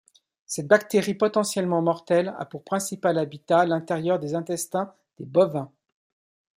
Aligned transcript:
Cette 0.47 0.65
bactérie, 0.67 1.13
potentiellement 1.13 1.83
mortelle, 1.83 2.33
a 2.39 2.45
pour 2.47 2.63
principal 2.63 3.19
habitat 3.19 3.67
l'intérieur 3.67 4.17
des 4.17 4.33
intestins 4.33 4.95
des 5.19 5.25
bovins. 5.27 5.71